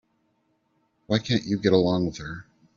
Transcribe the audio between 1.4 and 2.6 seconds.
you get along with her?